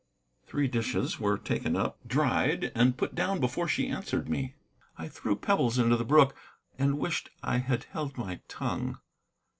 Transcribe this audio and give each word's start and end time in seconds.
Three 0.47 0.67
dishes 0.67 1.19
were 1.19 1.37
taken 1.37 1.75
up, 1.75 1.99
dried, 2.07 2.71
and 2.73 2.97
put 2.97 3.13
down 3.13 3.39
before 3.39 3.67
she 3.67 3.87
answered 3.87 4.27
me. 4.27 4.55
I 4.97 5.07
threw 5.07 5.35
pebbles 5.35 5.77
into 5.77 5.95
the 5.95 6.03
brook, 6.03 6.33
and 6.79 6.97
wished 6.97 7.29
I 7.43 7.57
had 7.57 7.83
held 7.83 8.17
my 8.17 8.41
tongue. 8.47 8.97